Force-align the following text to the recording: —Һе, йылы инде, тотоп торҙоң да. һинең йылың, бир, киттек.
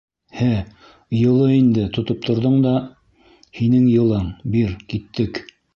—Һе, 0.37 0.53
йылы 1.17 1.49
инде, 1.57 1.85
тотоп 1.99 2.25
торҙоң 2.31 2.59
да. 2.67 2.75
һинең 3.61 3.89
йылың, 3.95 4.29
бир, 4.57 4.77
киттек. 4.93 5.47